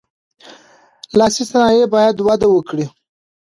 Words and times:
لاسي 1.17 1.43
صنایع 1.51 1.85
باید 1.95 2.15
وده 2.27 2.47
وکړي. 2.51 2.85